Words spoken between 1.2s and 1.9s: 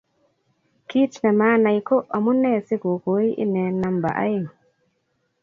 ne maanai